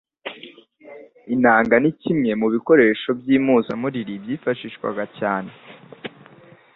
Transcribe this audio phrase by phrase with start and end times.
[1.35, 5.51] Inanga ni kimwe mu bikoresho by'impuzamuriri byifashishwaga cyane